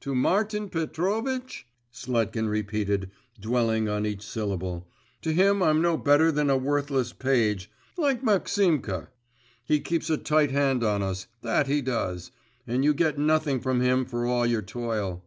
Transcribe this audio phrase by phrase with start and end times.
[0.00, 3.08] 'To Martin Petrovitch?' Sletkin repeated,
[3.40, 4.88] dwelling on each syllable.
[5.22, 9.10] 'To him I'm no better than a worthless page, like Maximka.
[9.64, 12.32] He keeps a tight hand on us, that he does,
[12.66, 15.22] and you get nothing from him for all your toil.